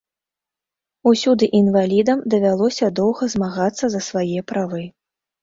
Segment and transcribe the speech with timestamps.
[1.11, 4.83] Усюды інвалідам давялося доўга змагацца за свае правы.